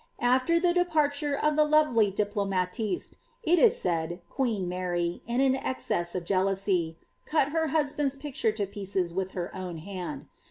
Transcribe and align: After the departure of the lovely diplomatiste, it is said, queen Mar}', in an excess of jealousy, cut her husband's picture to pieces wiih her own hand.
After 0.19 0.59
the 0.59 0.73
departure 0.73 1.35
of 1.37 1.55
the 1.55 1.63
lovely 1.63 2.09
diplomatiste, 2.11 3.17
it 3.43 3.59
is 3.59 3.77
said, 3.77 4.19
queen 4.31 4.67
Mar}', 4.67 4.95
in 4.95 5.21
an 5.27 5.55
excess 5.55 6.15
of 6.15 6.25
jealousy, 6.25 6.97
cut 7.27 7.49
her 7.51 7.67
husband's 7.67 8.15
picture 8.15 8.51
to 8.51 8.65
pieces 8.65 9.13
wiih 9.13 9.33
her 9.33 9.55
own 9.55 9.77
hand. 9.77 10.25